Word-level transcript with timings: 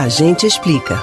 A 0.00 0.08
gente 0.08 0.46
explica. 0.46 0.98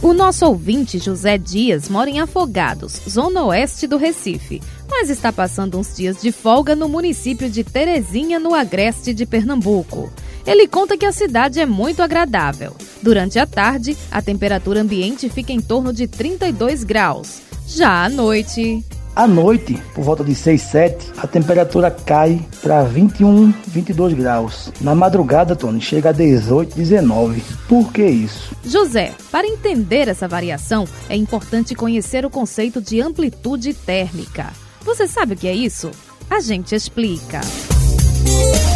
O 0.00 0.14
nosso 0.14 0.46
ouvinte 0.46 1.00
José 1.00 1.36
Dias 1.36 1.88
mora 1.88 2.08
em 2.08 2.20
Afogados, 2.20 2.92
zona 3.08 3.42
oeste 3.42 3.88
do 3.88 3.96
Recife, 3.96 4.62
mas 4.88 5.10
está 5.10 5.32
passando 5.32 5.76
uns 5.76 5.96
dias 5.96 6.22
de 6.22 6.30
folga 6.30 6.76
no 6.76 6.88
município 6.88 7.50
de 7.50 7.64
Terezinha, 7.64 8.38
no 8.38 8.54
agreste 8.54 9.12
de 9.12 9.26
Pernambuco. 9.26 10.12
Ele 10.46 10.68
conta 10.68 10.96
que 10.96 11.04
a 11.04 11.10
cidade 11.10 11.58
é 11.58 11.66
muito 11.66 12.04
agradável. 12.04 12.76
Durante 13.02 13.40
a 13.40 13.46
tarde, 13.46 13.96
a 14.08 14.22
temperatura 14.22 14.80
ambiente 14.80 15.28
fica 15.28 15.52
em 15.52 15.60
torno 15.60 15.92
de 15.92 16.06
32 16.06 16.84
graus. 16.84 17.40
Já 17.66 18.04
à 18.04 18.08
noite, 18.08 18.84
à 19.14 19.26
noite, 19.26 19.80
por 19.94 20.04
volta 20.04 20.24
de 20.24 20.34
6, 20.34 20.60
7, 20.62 21.12
a 21.18 21.26
temperatura 21.26 21.90
cai 21.90 22.40
para 22.62 22.82
21, 22.84 23.52
22 23.66 24.14
graus. 24.14 24.72
Na 24.80 24.94
madrugada, 24.94 25.56
Tony, 25.56 25.80
chega 25.80 26.10
a 26.10 26.12
18, 26.12 26.74
19. 26.74 27.42
Por 27.68 27.92
que 27.92 28.04
isso? 28.04 28.54
José, 28.64 29.12
para 29.30 29.46
entender 29.46 30.08
essa 30.08 30.28
variação, 30.28 30.84
é 31.08 31.16
importante 31.16 31.74
conhecer 31.74 32.24
o 32.24 32.30
conceito 32.30 32.80
de 32.80 33.00
amplitude 33.00 33.74
térmica. 33.74 34.48
Você 34.82 35.06
sabe 35.06 35.34
o 35.34 35.36
que 35.36 35.48
é 35.48 35.54
isso? 35.54 35.90
A 36.30 36.40
gente 36.40 36.74
explica. 36.74 37.40
A 37.40 38.69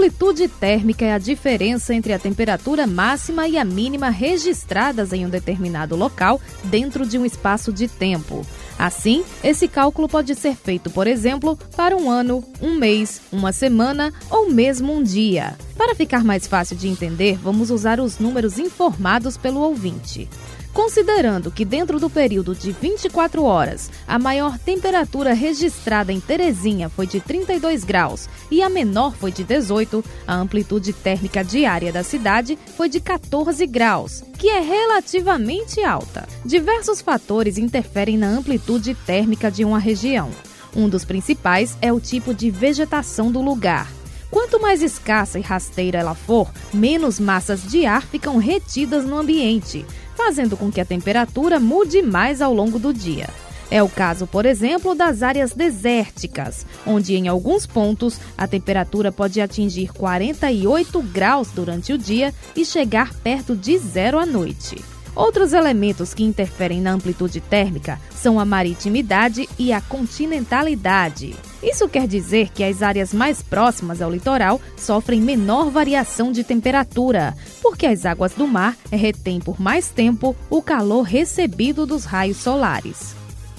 amplitude 0.00 0.48
térmica 0.48 1.04
é 1.04 1.12
a 1.12 1.18
diferença 1.18 1.92
entre 1.94 2.14
a 2.14 2.18
temperatura 2.18 2.86
máxima 2.86 3.46
e 3.46 3.58
a 3.58 3.64
mínima 3.66 4.08
registradas 4.08 5.12
em 5.12 5.26
um 5.26 5.28
determinado 5.28 5.94
local 5.94 6.40
dentro 6.64 7.06
de 7.06 7.18
um 7.18 7.26
espaço 7.26 7.70
de 7.70 7.86
tempo. 7.86 8.46
Assim, 8.78 9.22
esse 9.44 9.68
cálculo 9.68 10.08
pode 10.08 10.34
ser 10.34 10.56
feito, 10.56 10.88
por 10.88 11.06
exemplo, 11.06 11.58
para 11.76 11.94
um 11.94 12.10
ano, 12.10 12.42
um 12.62 12.78
mês, 12.78 13.20
uma 13.30 13.52
semana 13.52 14.10
ou 14.30 14.50
mesmo 14.50 14.90
um 14.90 15.02
dia. 15.02 15.54
Para 15.80 15.94
ficar 15.94 16.22
mais 16.22 16.46
fácil 16.46 16.76
de 16.76 16.88
entender, 16.88 17.38
vamos 17.38 17.70
usar 17.70 18.00
os 18.00 18.18
números 18.18 18.58
informados 18.58 19.38
pelo 19.38 19.60
ouvinte. 19.60 20.28
Considerando 20.74 21.50
que 21.50 21.64
dentro 21.64 21.98
do 21.98 22.10
período 22.10 22.54
de 22.54 22.70
24 22.70 23.42
horas, 23.42 23.90
a 24.06 24.18
maior 24.18 24.58
temperatura 24.58 25.32
registrada 25.32 26.12
em 26.12 26.20
Terezinha 26.20 26.90
foi 26.90 27.06
de 27.06 27.18
32 27.18 27.82
graus 27.82 28.28
e 28.50 28.62
a 28.62 28.68
menor 28.68 29.14
foi 29.14 29.32
de 29.32 29.42
18, 29.42 30.04
a 30.26 30.34
amplitude 30.34 30.92
térmica 30.92 31.42
diária 31.42 31.90
da 31.90 32.02
cidade 32.02 32.58
foi 32.76 32.90
de 32.90 33.00
14 33.00 33.66
graus, 33.66 34.22
que 34.38 34.50
é 34.50 34.60
relativamente 34.60 35.82
alta. 35.82 36.28
Diversos 36.44 37.00
fatores 37.00 37.56
interferem 37.56 38.18
na 38.18 38.28
amplitude 38.28 38.94
térmica 39.06 39.50
de 39.50 39.64
uma 39.64 39.78
região. 39.78 40.28
Um 40.76 40.90
dos 40.90 41.06
principais 41.06 41.74
é 41.80 41.90
o 41.90 41.98
tipo 41.98 42.34
de 42.34 42.50
vegetação 42.50 43.32
do 43.32 43.40
lugar. 43.40 43.99
Quanto 44.30 44.60
mais 44.60 44.82
escassa 44.82 45.38
e 45.38 45.42
rasteira 45.42 45.98
ela 45.98 46.14
for, 46.14 46.50
menos 46.72 47.18
massas 47.18 47.62
de 47.62 47.84
ar 47.84 48.02
ficam 48.02 48.36
retidas 48.38 49.04
no 49.04 49.18
ambiente, 49.18 49.84
fazendo 50.16 50.56
com 50.56 50.70
que 50.70 50.80
a 50.80 50.84
temperatura 50.84 51.58
mude 51.58 52.00
mais 52.00 52.40
ao 52.40 52.54
longo 52.54 52.78
do 52.78 52.92
dia. 52.92 53.28
É 53.70 53.82
o 53.82 53.88
caso, 53.88 54.26
por 54.26 54.46
exemplo, 54.46 54.94
das 54.94 55.22
áreas 55.22 55.52
desérticas, 55.52 56.66
onde 56.84 57.14
em 57.14 57.28
alguns 57.28 57.66
pontos 57.66 58.18
a 58.36 58.46
temperatura 58.46 59.12
pode 59.12 59.40
atingir 59.40 59.92
48 59.92 61.00
graus 61.02 61.48
durante 61.52 61.92
o 61.92 61.98
dia 61.98 62.34
e 62.56 62.64
chegar 62.64 63.14
perto 63.14 63.54
de 63.54 63.78
zero 63.78 64.18
à 64.18 64.26
noite. 64.26 64.76
Outros 65.14 65.52
elementos 65.52 66.14
que 66.14 66.24
interferem 66.24 66.80
na 66.80 66.92
amplitude 66.92 67.40
térmica 67.40 68.00
são 68.14 68.40
a 68.40 68.44
maritimidade 68.44 69.48
e 69.58 69.72
a 69.72 69.80
continentalidade. 69.80 71.36
Isso 71.62 71.88
quer 71.88 72.06
dizer 72.06 72.48
que 72.50 72.64
as 72.64 72.82
áreas 72.82 73.12
mais 73.12 73.42
próximas 73.42 74.00
ao 74.00 74.10
litoral 74.10 74.60
sofrem 74.76 75.20
menor 75.20 75.70
variação 75.70 76.32
de 76.32 76.42
temperatura, 76.42 77.34
porque 77.62 77.86
as 77.86 78.06
águas 78.06 78.32
do 78.32 78.46
mar 78.46 78.76
retêm 78.90 79.40
por 79.40 79.60
mais 79.60 79.90
tempo 79.90 80.34
o 80.48 80.62
calor 80.62 81.02
recebido 81.02 81.84
dos 81.84 82.04
raios 82.04 82.38
solares. 82.38 83.14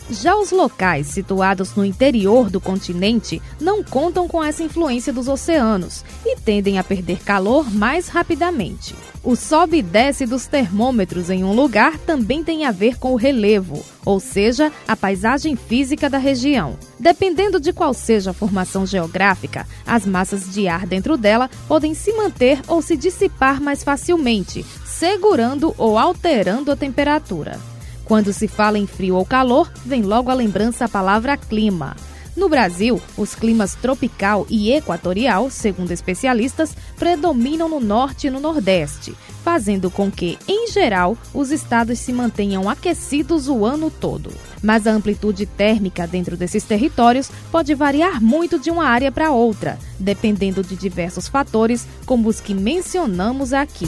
Já 0.09 0.35
os 0.35 0.51
locais 0.51 1.07
situados 1.07 1.75
no 1.75 1.85
interior 1.85 2.49
do 2.49 2.59
continente 2.59 3.41
não 3.59 3.83
contam 3.83 4.27
com 4.27 4.43
essa 4.43 4.63
influência 4.63 5.13
dos 5.13 5.27
oceanos 5.27 6.03
e 6.25 6.35
tendem 6.35 6.77
a 6.79 6.83
perder 6.83 7.19
calor 7.19 7.71
mais 7.73 8.07
rapidamente. 8.07 8.95
O 9.23 9.35
sobe 9.35 9.77
e 9.77 9.81
desce 9.83 10.25
dos 10.25 10.47
termômetros 10.47 11.29
em 11.29 11.43
um 11.43 11.53
lugar 11.53 11.97
também 11.99 12.43
tem 12.43 12.65
a 12.65 12.71
ver 12.71 12.97
com 12.97 13.13
o 13.13 13.15
relevo, 13.15 13.85
ou 14.03 14.19
seja, 14.19 14.71
a 14.87 14.95
paisagem 14.95 15.55
física 15.55 16.09
da 16.09 16.17
região. 16.17 16.77
Dependendo 16.99 17.59
de 17.59 17.71
qual 17.71 17.93
seja 17.93 18.31
a 18.31 18.33
formação 18.33 18.85
geográfica, 18.85 19.67
as 19.85 20.05
massas 20.05 20.51
de 20.51 20.67
ar 20.67 20.87
dentro 20.87 21.17
dela 21.17 21.49
podem 21.67 21.93
se 21.93 22.11
manter 22.13 22.61
ou 22.67 22.81
se 22.81 22.97
dissipar 22.97 23.61
mais 23.61 23.83
facilmente, 23.83 24.65
segurando 24.83 25.73
ou 25.77 25.99
alterando 25.99 26.71
a 26.71 26.75
temperatura. 26.75 27.70
Quando 28.05 28.33
se 28.33 28.47
fala 28.47 28.77
em 28.77 28.87
frio 28.87 29.15
ou 29.15 29.25
calor, 29.25 29.71
vem 29.85 30.01
logo 30.01 30.29
a 30.29 30.33
lembrança 30.33 30.85
a 30.85 30.89
palavra 30.89 31.37
clima. 31.37 31.95
No 32.35 32.47
Brasil, 32.47 33.01
os 33.17 33.35
climas 33.35 33.75
tropical 33.75 34.45
e 34.49 34.71
equatorial, 34.71 35.49
segundo 35.49 35.91
especialistas, 35.91 36.75
predominam 36.97 37.67
no 37.67 37.79
norte 37.79 38.27
e 38.27 38.29
no 38.29 38.39
nordeste, 38.39 39.13
fazendo 39.43 39.91
com 39.91 40.09
que, 40.09 40.39
em 40.47 40.71
geral, 40.71 41.17
os 41.33 41.51
estados 41.51 41.99
se 41.99 42.13
mantenham 42.13 42.69
aquecidos 42.69 43.49
o 43.49 43.65
ano 43.65 43.91
todo. 43.91 44.31
Mas 44.63 44.87
a 44.87 44.91
amplitude 44.91 45.45
térmica 45.45 46.07
dentro 46.07 46.37
desses 46.37 46.63
territórios 46.63 47.29
pode 47.51 47.75
variar 47.75 48.21
muito 48.21 48.57
de 48.57 48.71
uma 48.71 48.85
área 48.85 49.11
para 49.11 49.31
outra, 49.31 49.77
dependendo 49.99 50.63
de 50.63 50.75
diversos 50.75 51.27
fatores, 51.27 51.85
como 52.05 52.29
os 52.29 52.39
que 52.39 52.53
mencionamos 52.53 53.51
aqui. 53.51 53.87